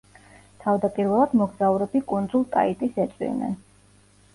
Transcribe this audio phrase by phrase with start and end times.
[0.63, 3.59] თავდაპირველად მოგზაურები კუნძულ ტაიტის ეწვივნენ.